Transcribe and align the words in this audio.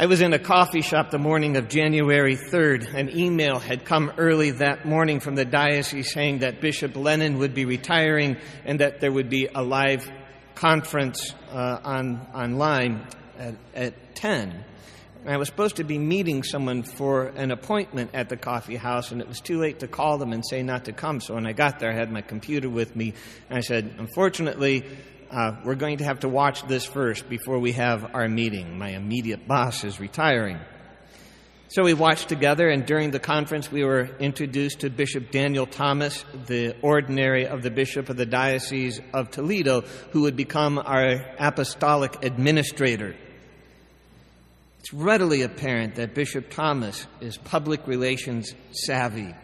I 0.00 0.06
was 0.06 0.20
in 0.20 0.32
a 0.32 0.38
coffee 0.38 0.82
shop 0.82 1.10
the 1.10 1.18
morning 1.18 1.56
of 1.56 1.68
January 1.68 2.36
3rd. 2.36 2.94
An 2.94 3.10
email 3.18 3.58
had 3.58 3.84
come 3.84 4.12
early 4.16 4.52
that 4.52 4.86
morning 4.86 5.18
from 5.18 5.34
the 5.34 5.44
diocese 5.44 6.12
saying 6.12 6.38
that 6.38 6.60
Bishop 6.60 6.94
Lennon 6.94 7.38
would 7.38 7.52
be 7.52 7.64
retiring 7.64 8.36
and 8.64 8.78
that 8.78 9.00
there 9.00 9.10
would 9.10 9.28
be 9.28 9.48
a 9.52 9.60
live 9.60 10.08
conference 10.54 11.34
uh, 11.50 11.80
on, 11.82 12.24
online 12.32 13.08
at, 13.40 13.56
at 13.74 14.14
10. 14.14 14.64
And 15.24 15.34
I 15.34 15.36
was 15.36 15.48
supposed 15.48 15.76
to 15.76 15.84
be 15.84 15.98
meeting 15.98 16.44
someone 16.44 16.84
for 16.84 17.24
an 17.24 17.50
appointment 17.50 18.10
at 18.14 18.28
the 18.28 18.36
coffee 18.36 18.76
house, 18.76 19.10
and 19.10 19.20
it 19.20 19.26
was 19.26 19.40
too 19.40 19.58
late 19.58 19.80
to 19.80 19.88
call 19.88 20.16
them 20.18 20.32
and 20.32 20.46
say 20.46 20.62
not 20.62 20.84
to 20.84 20.92
come. 20.92 21.20
So 21.20 21.34
when 21.34 21.44
I 21.44 21.52
got 21.54 21.80
there, 21.80 21.90
I 21.90 21.96
had 21.96 22.12
my 22.12 22.22
computer 22.22 22.70
with 22.70 22.94
me, 22.94 23.14
and 23.50 23.58
I 23.58 23.62
said, 23.62 23.96
Unfortunately, 23.98 24.84
uh, 25.30 25.56
we're 25.64 25.74
going 25.74 25.98
to 25.98 26.04
have 26.04 26.20
to 26.20 26.28
watch 26.28 26.66
this 26.66 26.84
first 26.84 27.28
before 27.28 27.58
we 27.58 27.72
have 27.72 28.14
our 28.14 28.28
meeting. 28.28 28.78
My 28.78 28.90
immediate 28.90 29.46
boss 29.46 29.84
is 29.84 30.00
retiring. 30.00 30.58
So 31.70 31.82
we 31.82 31.92
watched 31.92 32.30
together, 32.30 32.70
and 32.70 32.86
during 32.86 33.10
the 33.10 33.18
conference, 33.18 33.70
we 33.70 33.84
were 33.84 34.08
introduced 34.20 34.80
to 34.80 34.90
Bishop 34.90 35.30
Daniel 35.30 35.66
Thomas, 35.66 36.24
the 36.46 36.74
ordinary 36.80 37.46
of 37.46 37.62
the 37.62 37.70
Bishop 37.70 38.08
of 38.08 38.16
the 38.16 38.24
Diocese 38.24 39.02
of 39.12 39.30
Toledo, 39.30 39.82
who 40.12 40.22
would 40.22 40.34
become 40.34 40.78
our 40.78 41.26
apostolic 41.38 42.24
administrator. 42.24 43.14
It's 44.80 44.94
readily 44.94 45.42
apparent 45.42 45.96
that 45.96 46.14
Bishop 46.14 46.48
Thomas 46.48 47.06
is 47.20 47.36
public 47.36 47.86
relations 47.86 48.54
savvy. 48.72 49.34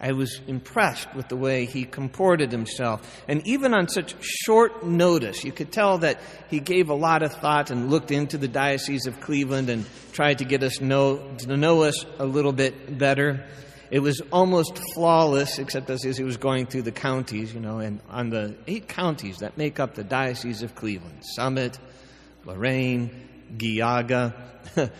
I 0.00 0.12
was 0.12 0.40
impressed 0.46 1.14
with 1.14 1.28
the 1.28 1.36
way 1.36 1.66
he 1.66 1.84
comported 1.84 2.50
himself. 2.50 3.22
And 3.28 3.46
even 3.46 3.74
on 3.74 3.88
such 3.88 4.14
short 4.20 4.84
notice, 4.84 5.44
you 5.44 5.52
could 5.52 5.70
tell 5.70 5.98
that 5.98 6.20
he 6.48 6.58
gave 6.58 6.88
a 6.88 6.94
lot 6.94 7.22
of 7.22 7.34
thought 7.34 7.70
and 7.70 7.90
looked 7.90 8.10
into 8.10 8.38
the 8.38 8.48
Diocese 8.48 9.06
of 9.06 9.20
Cleveland 9.20 9.68
and 9.68 9.84
tried 10.12 10.38
to 10.38 10.44
get 10.44 10.62
us 10.62 10.80
know, 10.80 11.18
to 11.38 11.56
know 11.56 11.82
us 11.82 12.06
a 12.18 12.24
little 12.24 12.52
bit 12.52 12.98
better. 12.98 13.44
It 13.90 13.98
was 13.98 14.22
almost 14.32 14.80
flawless, 14.94 15.58
except 15.58 15.90
as 15.90 16.02
he 16.02 16.24
was 16.24 16.38
going 16.38 16.66
through 16.66 16.82
the 16.82 16.92
counties, 16.92 17.52
you 17.52 17.60
know, 17.60 17.80
and 17.80 18.00
on 18.08 18.30
the 18.30 18.56
eight 18.66 18.88
counties 18.88 19.38
that 19.38 19.58
make 19.58 19.78
up 19.80 19.94
the 19.94 20.04
Diocese 20.04 20.62
of 20.62 20.74
Cleveland 20.74 21.22
Summit, 21.34 21.78
Lorain, 22.46 23.10
Geauga, 23.56 24.32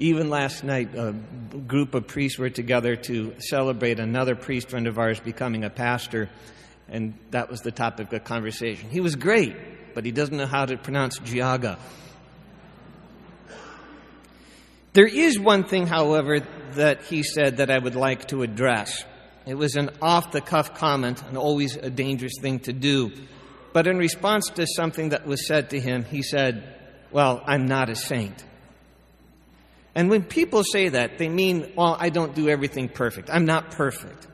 Even 0.00 0.30
last 0.30 0.64
night, 0.64 0.94
a 0.94 1.12
group 1.12 1.94
of 1.94 2.06
priests 2.06 2.38
were 2.38 2.48
together 2.48 2.96
to 2.96 3.34
celebrate 3.38 4.00
another 4.00 4.34
priest 4.34 4.70
friend 4.70 4.86
of 4.86 4.98
ours 4.98 5.20
becoming 5.20 5.62
a 5.62 5.68
pastor, 5.68 6.30
and 6.88 7.12
that 7.32 7.50
was 7.50 7.60
the 7.60 7.70
topic 7.70 8.10
of 8.14 8.24
conversation. 8.24 8.88
He 8.88 9.00
was 9.00 9.14
great, 9.14 9.54
but 9.94 10.06
he 10.06 10.10
doesn't 10.10 10.34
know 10.34 10.46
how 10.46 10.64
to 10.64 10.78
pronounce 10.78 11.18
Giaga. 11.18 11.78
There 14.94 15.06
is 15.06 15.38
one 15.38 15.64
thing, 15.64 15.86
however, 15.86 16.40
that 16.76 17.02
he 17.02 17.22
said 17.22 17.58
that 17.58 17.70
I 17.70 17.78
would 17.78 17.94
like 17.94 18.28
to 18.28 18.42
address. 18.42 19.04
It 19.46 19.54
was 19.54 19.76
an 19.76 19.90
off 20.00 20.32
the 20.32 20.40
cuff 20.40 20.76
comment, 20.76 21.22
and 21.28 21.36
always 21.36 21.76
a 21.76 21.90
dangerous 21.90 22.36
thing 22.40 22.60
to 22.60 22.72
do. 22.72 23.12
But 23.74 23.86
in 23.86 23.98
response 23.98 24.48
to 24.54 24.66
something 24.66 25.10
that 25.10 25.26
was 25.26 25.46
said 25.46 25.70
to 25.70 25.80
him, 25.80 26.04
he 26.04 26.22
said, 26.22 26.64
Well, 27.10 27.42
I'm 27.44 27.66
not 27.66 27.90
a 27.90 27.94
saint. 27.94 28.46
And 29.94 30.08
when 30.08 30.22
people 30.22 30.62
say 30.64 30.90
that, 30.90 31.18
they 31.18 31.28
mean, 31.28 31.72
well, 31.76 31.96
I 31.98 32.10
don't 32.10 32.34
do 32.34 32.48
everything 32.48 32.88
perfect. 32.88 33.28
I'm 33.30 33.44
not 33.44 33.72
perfect. 33.72 34.28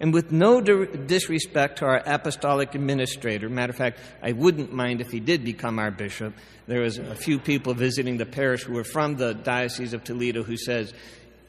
And 0.00 0.12
with 0.12 0.32
no 0.32 0.60
disrespect 0.60 1.78
to 1.78 1.86
our 1.86 2.02
apostolic 2.04 2.74
administrator, 2.74 3.48
matter 3.48 3.70
of 3.70 3.76
fact, 3.76 4.00
I 4.22 4.32
wouldn't 4.32 4.72
mind 4.72 5.00
if 5.00 5.10
he 5.10 5.20
did 5.20 5.44
become 5.44 5.78
our 5.78 5.90
bishop. 5.90 6.34
There 6.66 6.80
was 6.80 6.98
a 6.98 7.14
few 7.14 7.38
people 7.38 7.74
visiting 7.74 8.16
the 8.16 8.26
parish 8.26 8.64
who 8.64 8.74
were 8.74 8.84
from 8.84 9.16
the 9.16 9.32
Diocese 9.34 9.94
of 9.94 10.04
Toledo 10.04 10.42
who 10.42 10.56
says, 10.56 10.92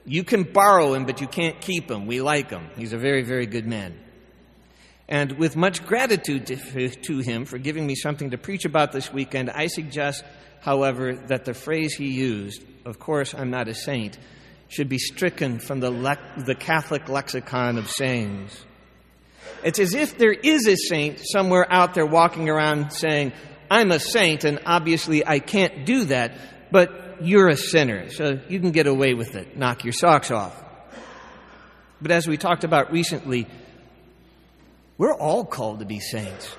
you 0.06 0.24
can 0.24 0.44
borrow 0.44 0.94
him, 0.94 1.06
but 1.06 1.20
you 1.20 1.28
can't 1.28 1.60
keep 1.60 1.90
him. 1.90 2.06
We 2.06 2.22
like 2.22 2.52
him. 2.52 2.70
He's 2.78 2.94
a 2.94 2.98
very, 2.98 3.24
very 3.24 3.48
good 3.48 3.66
man. 3.66 3.98
And 5.08 5.34
with 5.34 5.56
much 5.56 5.86
gratitude 5.86 6.48
to, 6.48 6.90
to 6.90 7.20
him 7.20 7.46
for 7.46 7.58
giving 7.58 7.86
me 7.86 7.96
something 7.96 8.32
to 8.32 8.38
preach 8.38 8.66
about 8.66 8.92
this 8.92 9.14
weekend, 9.14 9.50
I 9.50 9.68
suggest 9.68 10.24
however, 10.66 11.14
that 11.28 11.46
the 11.46 11.54
phrase 11.54 11.94
he 11.94 12.08
used, 12.08 12.64
of 12.86 12.98
course, 12.98 13.36
I'm 13.36 13.52
not 13.52 13.68
a 13.68 13.76
saint, 13.76 14.18
should 14.68 14.90
be 14.90 14.98
stricken 14.98 15.60
from 15.60 15.80
the, 15.80 15.92
le- 15.92 16.18
the 16.44 16.56
Catholic 16.56 17.08
lexicon 17.08 17.78
of 17.78 17.88
sayings. 17.88 18.66
It's 19.64 19.78
as 19.78 19.94
if 19.94 20.18
there 20.18 20.34
is 20.34 20.68
a 20.68 20.76
saint 20.76 21.22
somewhere 21.24 21.72
out 21.72 21.94
there 21.94 22.06
walking 22.06 22.50
around 22.50 22.90
saying, 22.92 23.34
I'm 23.70 23.92
a 23.92 24.00
saint, 24.00 24.44
and 24.44 24.60
obviously 24.66 25.26
I 25.26 25.38
can't 25.38 25.86
do 25.86 26.06
that, 26.06 26.34
but 26.72 27.18
you're 27.22 27.50
a 27.50 27.58
sinner, 27.58 28.10
so 28.10 28.40
you 28.50 28.60
can 28.60 28.72
get 28.72 28.88
away 28.88 29.14
with 29.14 29.36
it. 29.36 29.56
Knock 29.56 29.84
your 29.84 29.94
socks 29.94 30.32
off. 30.32 30.64
But 32.02 32.10
as 32.10 32.28
we 32.28 32.38
talked 32.38 32.64
about 32.64 32.92
recently, 32.92 33.48
we're 34.98 35.14
all 35.14 35.46
called 35.46 35.80
to 35.80 35.86
be 35.86 36.00
saints. 36.00 36.56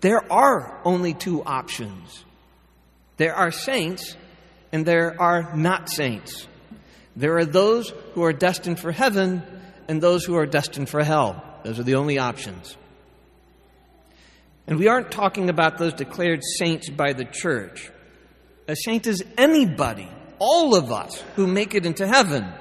There 0.00 0.32
are 0.32 0.80
only 0.84 1.14
two 1.14 1.44
options 1.44 2.24
there 3.22 3.36
are 3.36 3.52
saints 3.52 4.16
and 4.72 4.84
there 4.84 5.14
are 5.20 5.54
not 5.54 5.88
saints. 5.88 6.48
There 7.14 7.36
are 7.38 7.44
those 7.44 7.92
who 8.14 8.24
are 8.24 8.32
destined 8.32 8.80
for 8.80 8.90
heaven 8.90 9.42
and 9.86 10.02
those 10.02 10.24
who 10.24 10.36
are 10.36 10.44
destined 10.44 10.88
for 10.88 11.04
hell. 11.04 11.40
Those 11.62 11.78
are 11.78 11.84
the 11.84 11.94
only 11.96 12.18
options. 12.18 12.76
And 14.66 14.76
we 14.76 14.88
aren't 14.88 15.12
talking 15.12 15.50
about 15.50 15.78
those 15.78 15.92
declared 15.92 16.40
saints 16.58 16.88
by 16.88 17.12
the 17.12 17.24
church. 17.24 17.92
A 18.66 18.74
saint 18.74 19.06
is 19.06 19.22
anybody, 19.38 20.08
all 20.40 20.74
of 20.74 20.90
us, 20.90 21.22
who 21.36 21.46
make 21.46 21.76
it 21.76 21.84
into 21.86 22.08
heaven. 22.08 22.52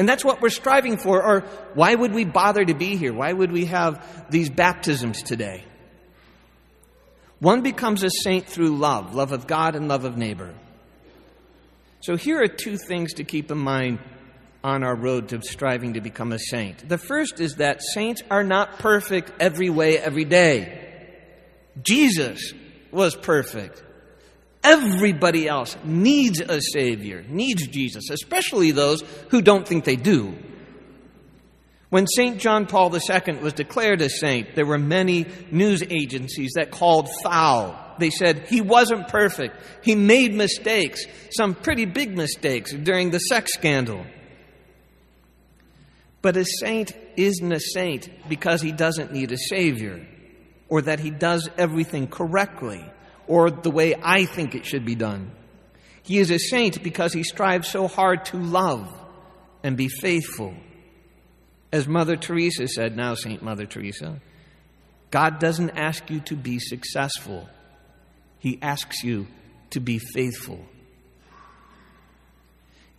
And 0.00 0.08
that's 0.08 0.24
what 0.24 0.40
we're 0.40 0.48
striving 0.48 0.96
for. 0.96 1.22
Or 1.22 1.40
why 1.74 1.94
would 1.94 2.14
we 2.14 2.24
bother 2.24 2.64
to 2.64 2.72
be 2.72 2.96
here? 2.96 3.12
Why 3.12 3.30
would 3.30 3.52
we 3.52 3.66
have 3.66 4.30
these 4.30 4.48
baptisms 4.48 5.22
today? 5.22 5.62
One 7.38 7.60
becomes 7.60 8.02
a 8.02 8.08
saint 8.08 8.46
through 8.46 8.78
love, 8.78 9.14
love 9.14 9.32
of 9.32 9.46
God 9.46 9.76
and 9.76 9.88
love 9.88 10.06
of 10.06 10.16
neighbor. 10.16 10.54
So 12.00 12.16
here 12.16 12.42
are 12.42 12.48
two 12.48 12.78
things 12.78 13.12
to 13.14 13.24
keep 13.24 13.50
in 13.50 13.58
mind 13.58 13.98
on 14.64 14.84
our 14.84 14.96
road 14.96 15.28
to 15.28 15.42
striving 15.42 15.92
to 15.92 16.00
become 16.00 16.32
a 16.32 16.38
saint. 16.38 16.88
The 16.88 16.96
first 16.96 17.38
is 17.38 17.56
that 17.56 17.82
saints 17.82 18.22
are 18.30 18.42
not 18.42 18.78
perfect 18.78 19.30
every 19.38 19.68
way, 19.68 19.98
every 19.98 20.24
day. 20.24 21.12
Jesus 21.82 22.54
was 22.90 23.14
perfect. 23.14 23.84
Everybody 24.62 25.48
else 25.48 25.76
needs 25.84 26.40
a 26.40 26.60
Savior, 26.60 27.24
needs 27.28 27.66
Jesus, 27.66 28.10
especially 28.10 28.72
those 28.72 29.02
who 29.30 29.40
don't 29.40 29.66
think 29.66 29.84
they 29.84 29.96
do. 29.96 30.36
When 31.88 32.06
St. 32.06 32.38
John 32.38 32.66
Paul 32.66 32.94
II 32.94 33.36
was 33.38 33.52
declared 33.52 34.00
a 34.00 34.08
saint, 34.08 34.54
there 34.54 34.66
were 34.66 34.78
many 34.78 35.26
news 35.50 35.82
agencies 35.82 36.52
that 36.54 36.70
called 36.70 37.08
foul. 37.22 37.76
They 37.98 38.10
said 38.10 38.46
he 38.48 38.60
wasn't 38.60 39.08
perfect. 39.08 39.56
He 39.82 39.96
made 39.96 40.32
mistakes, 40.32 41.04
some 41.32 41.54
pretty 41.54 41.86
big 41.86 42.16
mistakes 42.16 42.72
during 42.72 43.10
the 43.10 43.18
sex 43.18 43.52
scandal. 43.54 44.06
But 46.22 46.36
a 46.36 46.44
saint 46.44 46.92
isn't 47.16 47.52
a 47.52 47.60
saint 47.60 48.08
because 48.28 48.62
he 48.62 48.72
doesn't 48.72 49.12
need 49.12 49.32
a 49.32 49.38
savior, 49.38 50.06
or 50.68 50.82
that 50.82 51.00
he 51.00 51.10
does 51.10 51.48
everything 51.58 52.06
correctly, 52.06 52.84
or 53.30 53.48
the 53.48 53.70
way 53.70 53.94
I 54.02 54.24
think 54.24 54.56
it 54.56 54.66
should 54.66 54.84
be 54.84 54.96
done. 54.96 55.30
He 56.02 56.18
is 56.18 56.32
a 56.32 56.38
saint 56.38 56.82
because 56.82 57.12
he 57.12 57.22
strives 57.22 57.68
so 57.68 57.86
hard 57.86 58.24
to 58.26 58.36
love 58.36 58.92
and 59.62 59.76
be 59.76 59.86
faithful 59.86 60.52
as 61.72 61.86
Mother 61.86 62.16
Teresa 62.16 62.66
said, 62.66 62.96
now 62.96 63.14
St. 63.14 63.40
Mother 63.40 63.66
Teresa, 63.66 64.20
God 65.12 65.38
doesn't 65.38 65.70
ask 65.70 66.10
you 66.10 66.18
to 66.22 66.34
be 66.34 66.58
successful, 66.58 67.48
He 68.40 68.58
asks 68.60 69.04
you 69.04 69.28
to 69.70 69.78
be 69.78 69.98
faithful. 69.98 70.58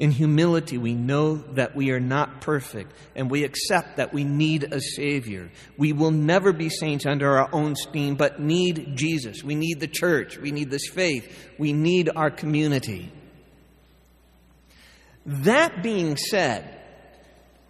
In 0.01 0.09
humility, 0.09 0.79
we 0.79 0.95
know 0.95 1.35
that 1.35 1.75
we 1.75 1.91
are 1.91 1.99
not 1.99 2.41
perfect, 2.41 2.91
and 3.15 3.29
we 3.29 3.43
accept 3.43 3.97
that 3.97 4.11
we 4.11 4.23
need 4.23 4.73
a 4.73 4.81
Savior. 4.81 5.51
We 5.77 5.93
will 5.93 6.09
never 6.09 6.51
be 6.53 6.69
saints 6.69 7.05
under 7.05 7.37
our 7.37 7.53
own 7.53 7.75
steam, 7.75 8.15
but 8.15 8.39
need 8.39 8.95
Jesus. 8.95 9.43
We 9.43 9.53
need 9.53 9.79
the 9.79 9.87
church. 9.87 10.39
We 10.39 10.51
need 10.51 10.71
this 10.71 10.87
faith. 10.89 11.53
We 11.59 11.71
need 11.71 12.09
our 12.15 12.31
community. 12.31 13.11
That 15.23 15.83
being 15.83 16.17
said, 16.17 16.81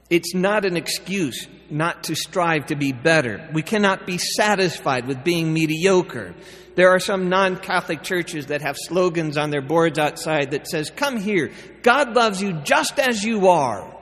it's 0.09 0.33
not 0.33 0.63
an 0.63 0.77
excuse 0.77 1.49
not 1.71 2.03
to 2.05 2.15
strive 2.15 2.67
to 2.67 2.75
be 2.75 2.91
better. 2.91 3.49
We 3.53 3.61
cannot 3.61 4.05
be 4.05 4.17
satisfied 4.17 5.07
with 5.07 5.23
being 5.23 5.53
mediocre. 5.53 6.35
There 6.75 6.89
are 6.89 6.99
some 6.99 7.29
non-Catholic 7.29 8.03
churches 8.03 8.47
that 8.47 8.61
have 8.61 8.77
slogans 8.77 9.37
on 9.37 9.49
their 9.49 9.61
boards 9.61 9.97
outside 9.99 10.51
that 10.51 10.67
says, 10.67 10.89
come 10.89 11.17
here. 11.17 11.51
God 11.81 12.15
loves 12.15 12.41
you 12.41 12.53
just 12.63 12.99
as 12.99 13.23
you 13.23 13.47
are. 13.47 13.97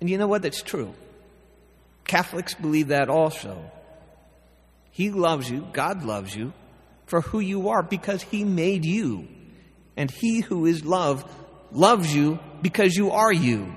And 0.00 0.08
you 0.10 0.18
know 0.18 0.26
what? 0.26 0.42
That's 0.42 0.62
true. 0.62 0.94
Catholics 2.04 2.54
believe 2.54 2.88
that 2.88 3.08
also. 3.08 3.70
He 4.90 5.10
loves 5.10 5.48
you, 5.48 5.66
God 5.72 6.02
loves 6.04 6.34
you, 6.34 6.52
for 7.06 7.20
who 7.20 7.40
you 7.40 7.68
are 7.68 7.82
because 7.82 8.22
He 8.22 8.44
made 8.44 8.84
you. 8.84 9.28
and 9.96 10.10
he 10.10 10.40
who 10.40 10.64
is 10.64 10.84
love 10.84 11.30
loves 11.72 12.14
you 12.14 12.38
because 12.62 12.96
you 12.96 13.10
are 13.10 13.32
you. 13.32 13.70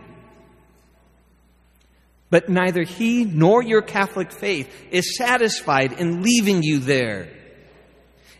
But 2.33 2.49
neither 2.49 2.81
he 2.81 3.25
nor 3.25 3.61
your 3.61 3.83
Catholic 3.83 4.31
faith 4.31 4.67
is 4.89 5.17
satisfied 5.17 5.93
in 5.93 6.23
leaving 6.23 6.63
you 6.63 6.79
there. 6.79 7.27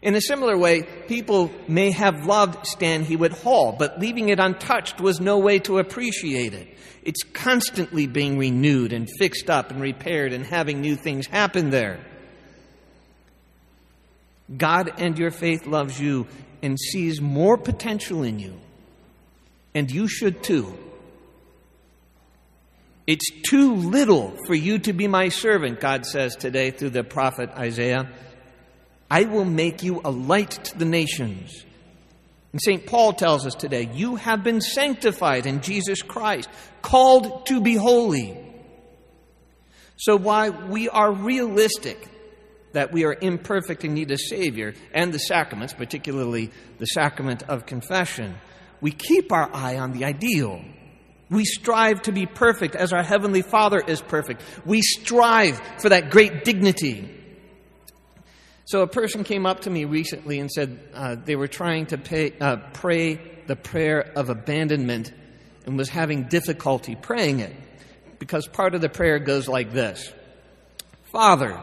In 0.01 0.16
a 0.16 0.22
similar 0.22 0.57
way, 0.57 0.81
people 1.07 1.51
may 1.68 1.92
have 1.92 2.25
loved 2.25 2.66
Stan 2.66 3.06
Hywet 3.06 3.44
Hall, 3.44 3.75
but 3.78 4.00
leaving 4.00 4.30
it 4.30 4.40
untouched 4.40 5.00
was 5.00 5.22
no 5.22 5.38
way 5.38 5.60
to 5.60 5.78
appreciate 5.78 6.56
it. 6.56 6.75
It's 7.04 7.22
constantly 7.22 8.07
being 8.07 8.40
renewed 8.40 8.94
and 8.94 9.07
fixed 9.19 9.48
up 9.48 9.69
and 9.69 9.80
repaired 9.80 10.34
and 10.34 10.44
having 10.44 10.81
new 10.81 10.96
things 10.96 11.28
happen 11.28 11.69
there. 11.69 12.00
God 14.57 14.92
and 14.98 15.19
your 15.19 15.30
faith 15.30 15.68
loves 15.68 16.00
you 16.00 16.25
and 16.63 16.80
sees 16.80 17.22
more 17.22 17.60
potential 17.60 18.24
in 18.24 18.39
you. 18.39 18.60
And 19.75 19.92
you 19.92 20.07
should 20.07 20.42
too. 20.42 20.80
It's 23.05 23.29
too 23.50 23.75
little 23.75 24.38
for 24.47 24.55
you 24.55 24.79
to 24.79 24.94
be 24.94 25.07
my 25.07 25.29
servant, 25.29 25.81
God 25.81 26.05
says 26.05 26.35
today 26.35 26.71
through 26.71 26.91
the 26.91 27.03
prophet 27.03 27.50
Isaiah. 27.50 28.09
I 29.11 29.25
will 29.25 29.45
make 29.45 29.83
you 29.83 30.01
a 30.03 30.09
light 30.09 30.51
to 30.51 30.77
the 30.77 30.85
nations. 30.85 31.65
And 32.53 32.61
St. 32.61 32.85
Paul 32.85 33.13
tells 33.13 33.45
us 33.45 33.55
today, 33.55 33.89
you 33.94 34.15
have 34.15 34.44
been 34.44 34.61
sanctified 34.61 35.45
in 35.45 35.61
Jesus 35.61 36.01
Christ, 36.01 36.50
called 36.81 37.47
to 37.47 37.59
be 37.59 37.75
holy. 37.75 38.38
So 39.97 40.15
while 40.15 40.69
we 40.69 40.88
are 40.88 41.11
realistic 41.11 42.07
that 42.71 42.91
we 42.91 43.03
are 43.05 43.15
imperfect 43.19 43.83
and 43.83 43.94
need 43.94 44.11
a 44.11 44.17
Savior 44.17 44.75
and 44.94 45.13
the 45.13 45.19
sacraments, 45.19 45.73
particularly 45.73 46.51
the 46.79 46.85
sacrament 46.85 47.44
of 47.44 47.65
confession, 47.65 48.35
we 48.81 48.91
keep 48.91 49.31
our 49.31 49.53
eye 49.53 49.77
on 49.77 49.91
the 49.91 50.05
ideal. 50.05 50.63
We 51.30 51.46
strive 51.46 52.04
to 52.04 52.12
be 52.12 52.25
perfect 52.25 52.75
as 52.75 52.94
our 52.94 53.04
Heavenly 53.04 53.42
Father 53.42 53.81
is 53.86 54.02
perfect. 54.02 54.42
We 54.66 54.81
strive 54.81 55.60
for 55.80 55.90
that 55.90 56.10
great 56.10 56.44
dignity. 56.44 57.10
So 58.66 58.81
a 58.81 58.88
person 58.88 59.24
came 59.24 59.46
up 59.46 59.62
to 59.62 59.70
me 59.70 59.86
recently 59.86 60.40
and 60.40 60.52
said 60.52 60.80
uh, 60.94 61.16
they 61.16 61.36
were 61.36 61.48
trying 61.48 61.88
to 61.88 61.98
pay, 61.98 62.34
uh, 62.40 62.58
pray 62.74 63.20
the 63.48 63.56
prayer 63.56 64.02
of 64.16 64.30
abandonment 64.30 65.12
and 65.66 65.78
was 65.78 65.90
having 65.90 66.24
difficulty 66.24 66.96
praying 66.96 67.40
it 67.40 67.54
because 68.20 68.48
part 68.48 68.74
of 68.75 68.81
the 68.81 68.90
prayer 68.90 69.20
goes 69.20 69.48
like 69.48 69.72
this 69.72 70.12
Father, 71.12 71.62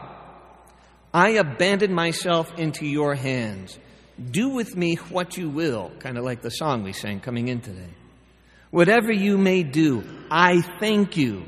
I 1.13 1.31
abandon 1.31 1.93
myself 1.93 2.57
into 2.57 2.85
your 2.85 3.15
hands. 3.15 3.77
Do 4.29 4.49
with 4.49 4.75
me 4.75 4.95
what 5.09 5.37
you 5.37 5.49
will, 5.49 5.91
kind 5.99 6.17
of 6.17 6.23
like 6.23 6.41
the 6.41 6.51
song 6.51 6.83
we 6.83 6.93
sang 6.93 7.19
coming 7.19 7.47
in 7.47 7.61
today. 7.61 7.89
Whatever 8.71 9.11
you 9.11 9.37
may 9.37 9.63
do, 9.63 10.03
I 10.31 10.61
thank 10.79 11.17
you. 11.17 11.43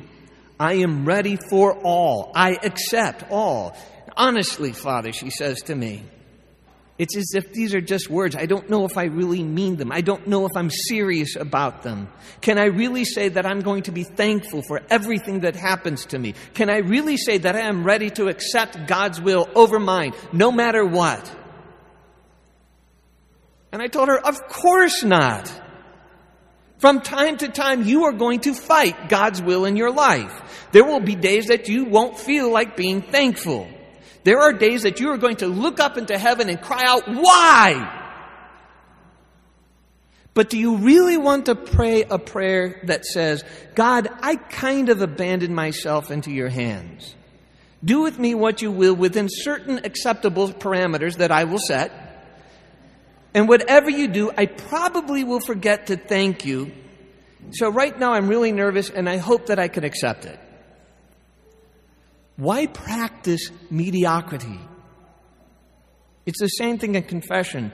I 0.59 0.75
am 0.75 1.05
ready 1.05 1.37
for 1.49 1.77
all. 1.83 2.31
I 2.35 2.57
accept 2.61 3.23
all. 3.31 3.75
Honestly, 4.15 4.73
Father, 4.73 5.11
she 5.11 5.29
says 5.29 5.61
to 5.63 5.75
me, 5.75 6.03
it's 6.99 7.17
as 7.17 7.33
if 7.33 7.51
these 7.51 7.73
are 7.73 7.81
just 7.81 8.09
words. 8.09 8.35
I 8.35 8.45
don't 8.45 8.69
know 8.69 8.85
if 8.85 8.97
I 8.97 9.05
really 9.05 9.41
mean 9.41 9.77
them. 9.77 9.91
I 9.91 10.01
don't 10.01 10.27
know 10.27 10.45
if 10.45 10.51
I'm 10.55 10.69
serious 10.69 11.35
about 11.35 11.81
them. 11.81 12.07
Can 12.41 12.59
I 12.59 12.65
really 12.65 13.03
say 13.03 13.29
that 13.29 13.47
I'm 13.47 13.61
going 13.61 13.83
to 13.83 13.91
be 13.91 14.03
thankful 14.03 14.61
for 14.61 14.79
everything 14.91 15.39
that 15.39 15.55
happens 15.55 16.05
to 16.07 16.19
me? 16.19 16.35
Can 16.53 16.69
I 16.69 16.77
really 16.77 17.17
say 17.17 17.39
that 17.39 17.55
I 17.55 17.61
am 17.61 17.83
ready 17.83 18.11
to 18.11 18.27
accept 18.27 18.85
God's 18.85 19.19
will 19.19 19.49
over 19.55 19.79
mine, 19.79 20.13
no 20.31 20.51
matter 20.51 20.85
what? 20.85 21.35
And 23.71 23.81
I 23.81 23.87
told 23.87 24.09
her, 24.09 24.19
Of 24.19 24.39
course 24.47 25.03
not. 25.03 25.62
From 26.83 26.99
time 26.99 27.37
to 27.37 27.47
time, 27.47 27.83
you 27.83 28.03
are 28.03 28.11
going 28.11 28.41
to 28.41 28.53
fight 28.53 29.07
God's 29.07 29.41
will 29.41 29.63
in 29.63 29.77
your 29.77 29.89
life. 29.89 30.67
There 30.73 30.83
will 30.83 30.99
be 30.99 31.15
days 31.15 31.45
that 31.45 31.69
you 31.69 31.85
won't 31.85 32.19
feel 32.19 32.51
like 32.51 32.75
being 32.75 33.01
thankful. 33.01 33.69
There 34.25 34.41
are 34.41 34.51
days 34.51 34.83
that 34.83 34.99
you 34.99 35.07
are 35.11 35.17
going 35.17 35.37
to 35.37 35.47
look 35.47 35.79
up 35.79 35.97
into 35.97 36.17
heaven 36.17 36.49
and 36.49 36.61
cry 36.61 36.83
out, 36.85 37.03
Why? 37.07 38.19
But 40.33 40.49
do 40.49 40.59
you 40.59 40.75
really 40.75 41.15
want 41.15 41.45
to 41.45 41.55
pray 41.55 42.03
a 42.03 42.19
prayer 42.19 42.81
that 42.83 43.05
says, 43.05 43.45
God, 43.75 44.09
I 44.21 44.35
kind 44.35 44.89
of 44.89 45.01
abandon 45.01 45.55
myself 45.55 46.11
into 46.11 46.31
your 46.31 46.49
hands? 46.49 47.15
Do 47.81 48.01
with 48.01 48.19
me 48.19 48.35
what 48.35 48.61
you 48.61 48.71
will 48.73 48.93
within 48.93 49.29
certain 49.31 49.85
acceptable 49.85 50.49
parameters 50.49 51.15
that 51.19 51.31
I 51.31 51.45
will 51.45 51.59
set. 51.59 52.02
And 53.33 53.47
whatever 53.47 53.89
you 53.89 54.07
do, 54.07 54.31
I 54.35 54.45
probably 54.45 55.23
will 55.23 55.39
forget 55.39 55.87
to 55.87 55.97
thank 55.97 56.45
you. 56.45 56.71
So 57.51 57.69
right 57.69 57.97
now 57.97 58.13
I'm 58.13 58.27
really 58.27 58.51
nervous 58.51 58.89
and 58.89 59.09
I 59.09 59.17
hope 59.17 59.47
that 59.47 59.59
I 59.59 59.67
can 59.67 59.83
accept 59.83 60.25
it. 60.25 60.39
Why 62.35 62.67
practice 62.67 63.51
mediocrity? 63.69 64.59
It's 66.25 66.39
the 66.39 66.47
same 66.47 66.77
thing 66.77 66.95
in 66.95 67.03
confession. 67.03 67.71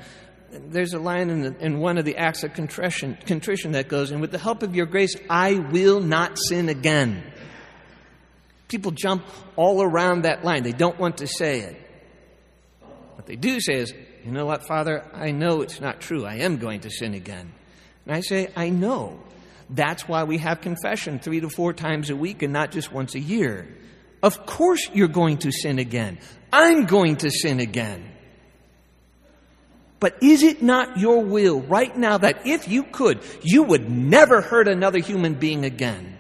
There's 0.52 0.94
a 0.94 1.00
line 1.00 1.30
in, 1.30 1.42
the, 1.42 1.58
in 1.60 1.80
one 1.80 1.98
of 1.98 2.06
the 2.06 2.18
acts 2.18 2.44
of 2.44 2.54
contrition, 2.54 3.18
contrition 3.26 3.74
that 3.74 3.88
goes, 3.88 4.12
and 4.12 4.20
with 4.20 4.32
the 4.32 4.40
help 4.40 4.64
of 4.64 4.76
your 4.76 4.88
grace, 4.88 5.16
I 5.30 5.54
will 5.54 6.00
not 6.00 6.38
sin 6.40 6.70
again. 6.70 7.24
People 8.68 8.92
jump 8.92 9.24
all 9.56 9.82
around 9.82 10.24
that 10.24 10.44
line. 10.44 10.64
They 10.64 10.72
don't 10.72 11.00
want 11.00 11.18
to 11.18 11.28
say 11.28 11.60
it. 11.62 11.76
What 13.16 13.28
they 13.28 13.36
do 13.36 13.60
say 13.60 13.76
is, 13.76 13.94
you 14.26 14.32
know 14.32 14.46
what, 14.46 14.68
Father? 14.68 15.04
I 15.14 15.32
know 15.32 15.62
it's 15.62 15.80
not 15.80 16.02
true. 16.02 16.26
I 16.26 16.36
am 16.36 16.58
going 16.58 16.82
to 16.82 16.90
sin 16.90 17.14
again. 17.14 17.54
And 18.06 18.16
I 18.16 18.22
say, 18.22 18.50
I 18.56 18.70
know. 18.70 19.20
That's 19.70 20.08
why 20.08 20.24
we 20.24 20.40
have 20.40 20.62
confession 20.62 21.20
three 21.20 21.42
to 21.42 21.50
four 21.50 21.74
times 21.74 22.10
a 22.10 22.16
week 22.16 22.42
and 22.42 22.52
not 22.52 22.72
just 22.72 22.92
once 22.92 23.16
a 23.16 23.20
year. 23.20 23.68
Of 24.22 24.46
course 24.46 24.90
you're 24.94 25.08
going 25.08 25.38
to 25.40 25.52
sin 25.52 25.80
again. 25.80 26.20
I'm 26.52 26.86
going 26.86 27.18
to 27.18 27.30
sin 27.30 27.60
again. 27.60 28.12
But 30.00 30.24
is 30.24 30.44
it 30.44 30.62
not 30.62 30.98
your 30.98 31.24
will 31.24 31.62
right 31.62 31.96
now 31.96 32.18
that 32.18 32.48
if 32.48 32.68
you 32.68 32.84
could, 32.84 33.20
you 33.42 33.64
would 33.64 33.90
never 33.90 34.42
hurt 34.42 34.68
another 34.68 35.00
human 35.00 35.36
being 35.36 35.66
again? 35.66 36.18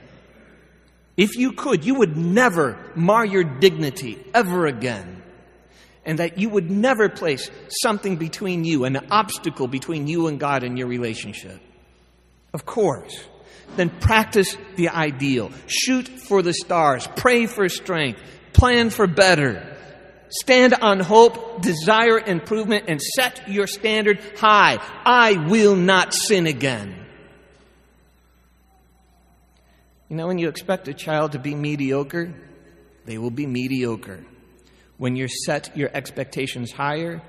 If 1.15 1.35
you 1.35 1.53
could, 1.53 1.85
you 1.85 1.95
would 1.95 2.15
never 2.15 2.77
mar 2.95 3.25
your 3.25 3.43
dignity 3.43 4.19
ever 4.33 4.67
again. 4.67 5.18
And 6.05 6.19
that 6.19 6.37
you 6.37 6.49
would 6.49 6.71
never 6.71 7.09
place 7.09 7.51
something 7.81 8.15
between 8.15 8.63
you, 8.63 8.85
an 8.85 8.97
obstacle 9.11 9.67
between 9.67 10.07
you 10.07 10.27
and 10.27 10.39
God 10.39 10.63
in 10.63 10.77
your 10.77 10.87
relationship. 10.87 11.59
Of 12.53 12.65
course 12.65 13.27
then 13.75 13.89
practice 13.89 14.57
the 14.75 14.89
ideal. 14.89 15.51
Shoot 15.67 16.07
for 16.07 16.41
the 16.41 16.53
stars. 16.53 17.07
Pray 17.15 17.45
for 17.45 17.69
strength. 17.69 18.21
Plan 18.53 18.89
for 18.89 19.07
better. 19.07 19.77
Stand 20.29 20.75
on 20.75 20.99
hope, 20.99 21.61
desire 21.61 22.19
improvement, 22.19 22.85
and 22.87 23.01
set 23.01 23.49
your 23.49 23.67
standard 23.67 24.19
high. 24.37 24.77
I 25.05 25.47
will 25.47 25.75
not 25.75 26.13
sin 26.13 26.45
again. 26.45 26.95
You 30.07 30.15
know, 30.15 30.27
when 30.27 30.37
you 30.39 30.49
expect 30.49 30.87
a 30.87 30.93
child 30.93 31.33
to 31.33 31.39
be 31.39 31.55
mediocre, 31.55 32.33
they 33.05 33.17
will 33.17 33.31
be 33.31 33.47
mediocre. 33.47 34.23
When 34.99 35.15
you 35.15 35.29
set 35.29 35.75
your 35.77 35.89
expectations 35.93 36.73
higher, 36.73 37.21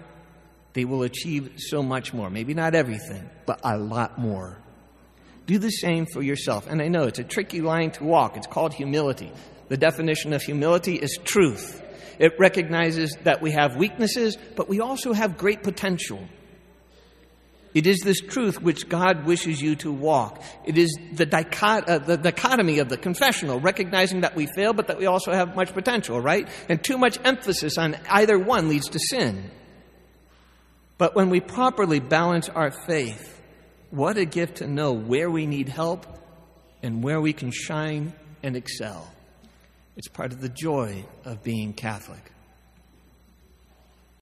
they 0.72 0.84
will 0.84 1.04
achieve 1.04 1.52
so 1.56 1.82
much 1.84 2.12
more. 2.12 2.28
Maybe 2.28 2.52
not 2.52 2.74
everything, 2.74 3.30
but 3.46 3.60
a 3.62 3.78
lot 3.78 4.18
more. 4.18 4.58
Do 5.46 5.56
the 5.58 5.70
same 5.70 6.06
for 6.06 6.20
yourself. 6.20 6.66
And 6.66 6.82
I 6.82 6.88
know 6.88 7.04
it's 7.04 7.20
a 7.20 7.24
tricky 7.24 7.60
line 7.60 7.92
to 7.92 8.04
walk. 8.04 8.36
It's 8.36 8.48
called 8.48 8.74
humility. 8.74 9.32
The 9.68 9.76
definition 9.76 10.32
of 10.32 10.42
humility 10.42 10.96
is 10.96 11.16
truth. 11.22 11.80
It 12.18 12.32
recognizes 12.40 13.16
that 13.22 13.40
we 13.40 13.52
have 13.52 13.76
weaknesses, 13.76 14.36
but 14.56 14.68
we 14.68 14.80
also 14.80 15.12
have 15.12 15.38
great 15.38 15.62
potential. 15.62 16.20
It 17.72 17.86
is 17.86 18.00
this 18.00 18.20
truth 18.20 18.60
which 18.60 18.88
God 18.88 19.26
wishes 19.26 19.62
you 19.62 19.76
to 19.76 19.92
walk. 19.92 20.42
It 20.64 20.76
is 20.76 20.96
the, 21.12 21.26
dichot- 21.26 21.88
uh, 21.88 21.98
the, 21.98 22.16
dichotomy 22.16 22.80
of 22.80 22.88
the 22.88 22.96
confessional, 22.96 23.60
recognizing 23.60 24.22
that 24.22 24.34
we 24.34 24.46
fail, 24.46 24.72
but 24.72 24.88
that 24.88 24.98
we 24.98 25.06
also 25.06 25.32
have 25.32 25.54
much 25.54 25.72
potential, 25.72 26.20
right? 26.20 26.48
And 26.68 26.82
too 26.82 26.98
much 26.98 27.18
emphasis 27.24 27.78
on 27.78 27.96
either 28.08 28.38
one 28.38 28.68
leads 28.68 28.88
to 28.88 28.98
sin. 28.98 29.50
But 30.98 31.14
when 31.14 31.30
we 31.30 31.40
properly 31.40 32.00
balance 32.00 32.48
our 32.48 32.72
faith, 32.72 33.40
what 33.90 34.16
a 34.18 34.24
gift 34.24 34.56
to 34.56 34.66
know 34.66 34.92
where 34.92 35.30
we 35.30 35.46
need 35.46 35.68
help 35.68 36.06
and 36.82 37.04
where 37.04 37.20
we 37.20 37.32
can 37.32 37.52
shine 37.52 38.12
and 38.42 38.56
excel. 38.56 39.08
It's 39.96 40.08
part 40.08 40.32
of 40.32 40.40
the 40.40 40.48
joy 40.48 41.04
of 41.24 41.42
being 41.42 41.72
Catholic. 41.72 42.32